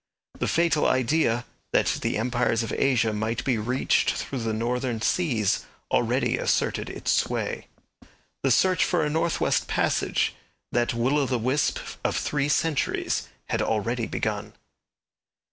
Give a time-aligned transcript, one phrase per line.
[0.39, 5.67] The fatal idea, that the empires of Asia might be reached through the northern seas
[5.91, 7.67] already asserted its sway.
[8.41, 10.33] The search for a north west passage,
[10.71, 14.53] that will o' the wisp of three centuries, had already begun.